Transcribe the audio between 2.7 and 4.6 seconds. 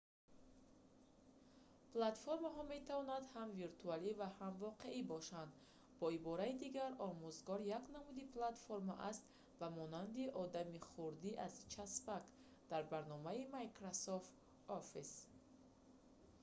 метавонанд ҳам виртуалӣ ва ҳам